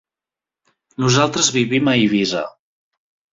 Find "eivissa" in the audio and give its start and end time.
2.01-2.43